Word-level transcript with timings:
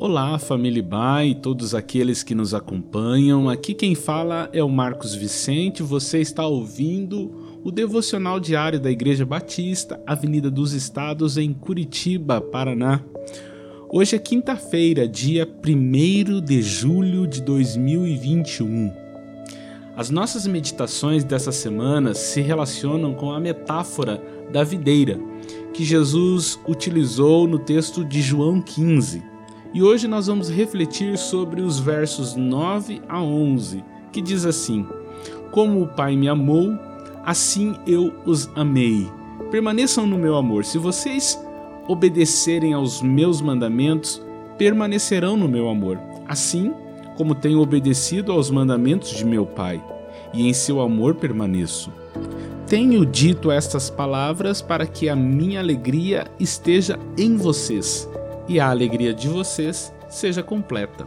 Olá, 0.00 0.38
família 0.38 0.80
Bai 0.80 1.30
e 1.30 1.34
todos 1.34 1.74
aqueles 1.74 2.22
que 2.22 2.32
nos 2.32 2.54
acompanham. 2.54 3.48
Aqui 3.48 3.74
quem 3.74 3.96
fala 3.96 4.48
é 4.52 4.62
o 4.62 4.68
Marcos 4.68 5.12
Vicente. 5.12 5.82
Você 5.82 6.20
está 6.20 6.46
ouvindo 6.46 7.58
o 7.64 7.72
devocional 7.72 8.38
diário 8.38 8.78
da 8.78 8.92
Igreja 8.92 9.26
Batista, 9.26 10.00
Avenida 10.06 10.52
dos 10.52 10.72
Estados, 10.72 11.36
em 11.36 11.52
Curitiba, 11.52 12.40
Paraná. 12.40 13.02
Hoje 13.88 14.14
é 14.14 14.20
quinta-feira, 14.20 15.08
dia 15.08 15.44
1 15.66 16.42
de 16.42 16.62
julho 16.62 17.26
de 17.26 17.42
2021. 17.42 18.92
As 19.96 20.10
nossas 20.10 20.46
meditações 20.46 21.24
dessa 21.24 21.50
semana 21.50 22.14
se 22.14 22.40
relacionam 22.40 23.14
com 23.14 23.32
a 23.32 23.40
metáfora 23.40 24.22
da 24.52 24.62
videira 24.62 25.18
que 25.74 25.84
Jesus 25.84 26.56
utilizou 26.68 27.48
no 27.48 27.58
texto 27.58 28.04
de 28.04 28.22
João 28.22 28.62
15. 28.62 29.37
E 29.78 29.82
hoje 29.82 30.08
nós 30.08 30.26
vamos 30.26 30.50
refletir 30.50 31.16
sobre 31.16 31.60
os 31.60 31.78
versos 31.78 32.34
9 32.34 33.00
a 33.08 33.22
11, 33.22 33.84
que 34.10 34.20
diz 34.20 34.44
assim: 34.44 34.84
Como 35.52 35.80
o 35.80 35.86
Pai 35.86 36.16
me 36.16 36.28
amou, 36.28 36.76
assim 37.24 37.76
eu 37.86 38.12
os 38.26 38.50
amei. 38.56 39.08
Permaneçam 39.52 40.04
no 40.04 40.18
meu 40.18 40.34
amor. 40.34 40.64
Se 40.64 40.78
vocês 40.78 41.40
obedecerem 41.86 42.72
aos 42.72 43.00
meus 43.00 43.40
mandamentos, 43.40 44.20
permanecerão 44.58 45.36
no 45.36 45.46
meu 45.46 45.68
amor. 45.68 45.96
Assim 46.26 46.74
como 47.16 47.32
tenho 47.32 47.60
obedecido 47.60 48.32
aos 48.32 48.50
mandamentos 48.50 49.10
de 49.10 49.24
meu 49.24 49.46
Pai, 49.46 49.80
e 50.34 50.48
em 50.48 50.52
seu 50.52 50.80
amor 50.80 51.14
permaneço. 51.14 51.92
Tenho 52.66 53.06
dito 53.06 53.48
estas 53.48 53.88
palavras 53.88 54.60
para 54.60 54.88
que 54.88 55.08
a 55.08 55.14
minha 55.14 55.60
alegria 55.60 56.26
esteja 56.40 56.98
em 57.16 57.36
vocês 57.36 58.08
e 58.48 58.58
a 58.58 58.70
alegria 58.70 59.12
de 59.12 59.28
vocês 59.28 59.92
seja 60.08 60.42
completa. 60.42 61.06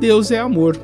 Deus 0.00 0.30
é 0.30 0.38
amor 0.38 0.80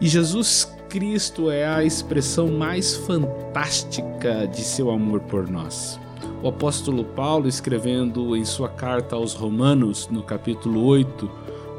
e 0.00 0.08
Jesus 0.08 0.72
Cristo 0.88 1.50
é 1.50 1.66
a 1.66 1.84
expressão 1.84 2.48
mais 2.48 2.96
fantástica 2.96 4.46
de 4.46 4.62
seu 4.62 4.90
amor 4.90 5.20
por 5.20 5.48
nós. 5.48 6.00
O 6.42 6.48
apóstolo 6.48 7.04
Paulo, 7.04 7.48
escrevendo 7.48 8.36
em 8.36 8.44
sua 8.44 8.68
carta 8.68 9.16
aos 9.16 9.34
Romanos, 9.34 10.08
no 10.08 10.22
capítulo 10.22 10.84
8, 10.84 11.30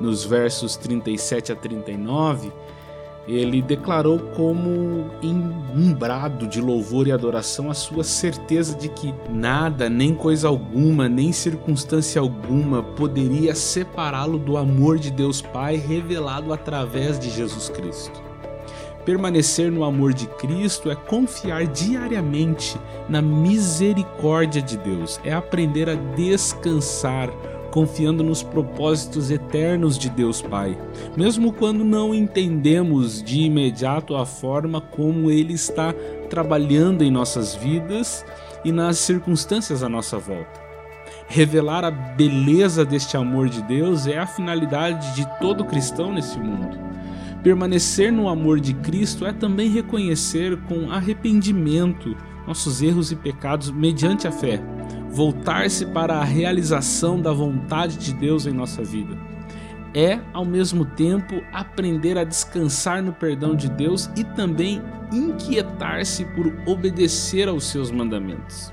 nos 0.01 0.23
versos 0.23 0.75
37 0.75 1.51
a 1.51 1.55
39, 1.55 2.51
ele 3.27 3.61
declarou 3.61 4.19
como 4.19 5.09
em 5.21 5.35
um 5.75 5.93
brado 5.93 6.47
de 6.47 6.61
louvor 6.61 7.07
e 7.07 7.11
adoração 7.11 7.69
a 7.69 7.73
sua 7.73 8.03
certeza 8.03 8.75
de 8.75 8.87
que 8.87 9.13
nada, 9.29 9.89
nem 9.89 10.15
coisa 10.15 10.47
alguma, 10.47 11.09
nem 11.09 11.33
circunstância 11.33 12.21
alguma 12.21 12.81
poderia 12.81 13.53
separá-lo 13.53 14.39
do 14.39 14.55
amor 14.55 14.97
de 14.97 15.11
Deus 15.11 15.41
Pai 15.41 15.75
revelado 15.75 16.53
através 16.53 17.19
de 17.19 17.29
Jesus 17.29 17.69
Cristo. 17.69 18.27
Permanecer 19.03 19.71
no 19.71 19.83
amor 19.85 20.13
de 20.13 20.27
Cristo 20.27 20.89
é 20.89 20.95
confiar 20.95 21.65
diariamente 21.67 22.77
na 23.07 23.21
misericórdia 23.21 24.61
de 24.61 24.77
Deus, 24.77 25.19
é 25.23 25.33
aprender 25.33 25.89
a 25.89 25.95
descansar 25.95 27.29
confiando 27.71 28.23
nos 28.23 28.41
propósitos 28.41 29.29
eternos 29.29 29.97
de 29.97 30.09
Deus 30.09 30.41
Pai, 30.41 30.77
mesmo 31.15 31.51
quando 31.51 31.83
não 31.83 32.13
entendemos 32.13 33.21
de 33.21 33.41
imediato 33.41 34.15
a 34.15 34.25
forma 34.25 34.81
como 34.81 35.29
Ele 35.29 35.53
está 35.53 35.93
trabalhando 36.29 37.03
em 37.03 37.11
nossas 37.11 37.55
vidas 37.55 38.25
e 38.63 38.71
nas 38.71 38.97
circunstâncias 38.97 39.83
à 39.83 39.89
nossa 39.89 40.17
volta. 40.17 40.67
Revelar 41.27 41.83
a 41.83 41.91
beleza 41.91 42.85
deste 42.85 43.17
amor 43.17 43.49
de 43.49 43.61
Deus 43.63 44.07
é 44.07 44.17
a 44.17 44.25
finalidade 44.25 45.15
de 45.15 45.27
todo 45.39 45.65
cristão 45.65 46.13
nesse 46.13 46.39
mundo. 46.39 46.77
Permanecer 47.43 48.11
no 48.11 48.29
amor 48.29 48.59
de 48.59 48.73
Cristo 48.73 49.25
é 49.25 49.33
também 49.33 49.69
reconhecer 49.69 50.57
com 50.63 50.91
arrependimento 50.91 52.15
nossos 52.47 52.81
erros 52.81 53.11
e 53.11 53.15
pecados 53.15 53.69
mediante 53.69 54.27
a 54.27 54.31
fé 54.31 54.61
voltar-se 55.09 55.85
para 55.85 56.17
a 56.17 56.23
realização 56.23 57.19
da 57.19 57.31
vontade 57.33 57.97
de 57.97 58.13
Deus 58.13 58.45
em 58.45 58.53
nossa 58.53 58.83
vida. 58.83 59.17
É, 59.93 60.19
ao 60.33 60.45
mesmo 60.45 60.85
tempo, 60.85 61.41
aprender 61.51 62.17
a 62.17 62.23
descansar 62.23 63.01
no 63.01 63.13
perdão 63.13 63.55
de 63.55 63.69
Deus 63.69 64.09
e 64.15 64.23
também 64.23 64.81
inquietar-se 65.11 66.25
por 66.25 66.53
obedecer 66.65 67.47
aos 67.47 67.65
seus 67.65 67.89
mandamentos. 67.89 68.71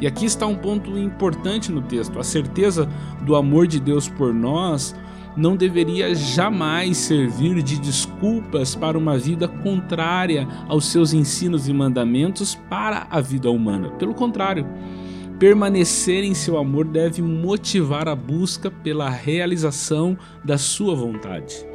E 0.00 0.06
aqui 0.06 0.24
está 0.24 0.46
um 0.46 0.54
ponto 0.54 0.96
importante 0.96 1.70
no 1.70 1.82
texto: 1.82 2.18
a 2.18 2.24
certeza 2.24 2.88
do 3.22 3.36
amor 3.36 3.66
de 3.66 3.78
Deus 3.80 4.08
por 4.08 4.32
nós 4.32 4.94
não 5.36 5.56
deveria 5.56 6.14
jamais 6.14 6.96
servir 6.98 7.62
de 7.62 7.78
desculpas 7.78 8.74
para 8.74 8.98
uma 8.98 9.16
vida 9.16 9.48
contrária 9.48 10.46
aos 10.68 10.86
seus 10.86 11.12
ensinos 11.12 11.68
e 11.68 11.72
mandamentos 11.72 12.54
para 12.68 13.06
a 13.10 13.20
vida 13.20 13.50
humana. 13.50 13.90
Pelo 13.92 14.14
contrário, 14.14 14.66
Permanecer 15.42 16.22
em 16.22 16.34
seu 16.34 16.56
amor 16.56 16.84
deve 16.84 17.20
motivar 17.20 18.06
a 18.06 18.14
busca 18.14 18.70
pela 18.70 19.10
realização 19.10 20.16
da 20.44 20.56
sua 20.56 20.94
vontade. 20.94 21.66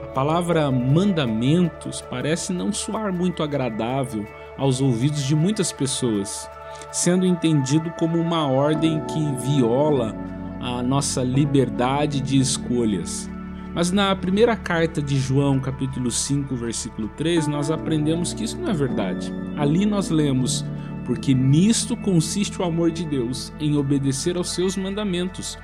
A 0.00 0.06
palavra 0.06 0.70
mandamentos 0.70 2.00
parece 2.08 2.52
não 2.52 2.72
soar 2.72 3.12
muito 3.12 3.42
agradável 3.42 4.24
aos 4.56 4.80
ouvidos 4.80 5.24
de 5.24 5.34
muitas 5.34 5.72
pessoas, 5.72 6.48
sendo 6.92 7.26
entendido 7.26 7.90
como 7.98 8.16
uma 8.16 8.46
ordem 8.46 9.02
que 9.06 9.34
viola 9.44 10.14
a 10.60 10.80
nossa 10.80 11.24
liberdade 11.24 12.20
de 12.20 12.38
escolhas. 12.38 13.28
Mas 13.74 13.90
na 13.90 14.14
primeira 14.14 14.54
carta 14.54 15.02
de 15.02 15.18
João, 15.18 15.58
capítulo 15.58 16.12
5, 16.12 16.54
versículo 16.54 17.08
3, 17.16 17.48
nós 17.48 17.72
aprendemos 17.72 18.32
que 18.32 18.44
isso 18.44 18.56
não 18.56 18.70
é 18.70 18.72
verdade. 18.72 19.34
Ali 19.56 19.84
nós 19.84 20.10
lemos: 20.10 20.64
porque 21.06 21.32
nisto 21.32 21.96
consiste 21.96 22.60
o 22.60 22.64
amor 22.64 22.90
de 22.90 23.06
Deus, 23.06 23.52
em 23.60 23.76
obedecer 23.76 24.36
aos 24.36 24.50
seus 24.50 24.76
mandamentos, 24.76 25.56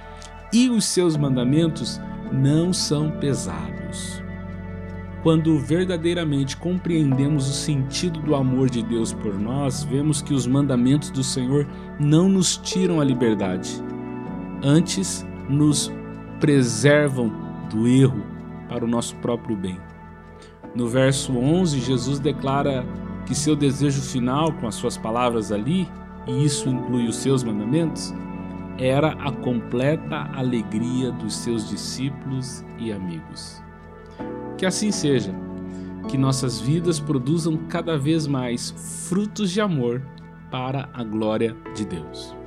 e 0.53 0.70
os 0.70 0.84
seus 0.84 1.16
mandamentos 1.16 2.00
não 2.32 2.72
são 2.72 3.10
pesados. 3.10 4.22
Quando 5.22 5.58
verdadeiramente 5.58 6.56
compreendemos 6.56 7.48
o 7.48 7.53
sentido 7.53 8.20
do 8.20 8.34
amor 8.34 8.70
de 8.70 8.82
Deus 8.82 9.12
por 9.12 9.38
nós, 9.38 9.82
vemos 9.82 10.22
que 10.22 10.32
os 10.32 10.47
mandamentos 10.47 11.10
do 11.10 11.22
Senhor 11.22 11.66
não 11.98 12.28
nos 12.28 12.56
tiram 12.56 13.00
a 13.00 13.04
liberdade, 13.04 13.82
antes 14.62 15.26
nos 15.48 15.92
preservam 16.41 17.32
do 17.69 17.86
erro 17.86 18.22
para 18.69 18.84
o 18.84 18.88
nosso 18.88 19.16
próprio 19.16 19.56
bem. 19.56 19.78
No 20.74 20.88
verso 20.88 21.36
11, 21.36 21.80
Jesus 21.80 22.19
declara 22.19 22.84
que 23.32 23.38
seu 23.38 23.56
desejo 23.56 24.03
final, 24.03 24.53
com 24.53 24.66
as 24.66 24.75
suas 24.75 24.98
palavras 24.98 25.50
ali, 25.50 25.88
e 26.26 26.44
isso 26.44 26.69
inclui 26.69 27.09
os 27.09 27.16
seus 27.16 27.43
mandamentos, 27.43 28.12
era 28.78 29.12
a 29.12 29.32
completa 29.32 30.31
alegria 30.34 31.10
dos 31.12 31.34
seus 31.37 31.66
discípulos 31.66 32.62
e 32.78 32.92
amigos. 32.92 33.62
Que 34.59 34.66
assim 34.66 34.92
seja, 34.92 35.34
que 36.09 36.19
nossas 36.19 36.60
vidas 36.60 37.00
produzam 37.00 37.56
cada 37.71 37.97
vez 37.97 38.26
mais 38.26 38.75
frutos 39.09 39.50
de 39.50 39.62
amor 39.62 40.03
para 40.50 40.91
a 40.92 41.03
glória 41.03 41.56
de 41.75 41.87
Deus. 41.87 42.41